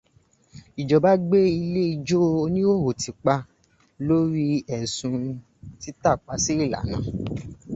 [0.81, 3.35] Ìjọba gbé ilé ijó oníhòhò tì pa
[4.07, 4.45] lórí
[4.77, 5.21] ẹ̀sùn
[5.81, 6.95] títàpá sí ìlànà.